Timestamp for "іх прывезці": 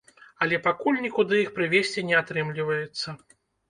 1.43-2.07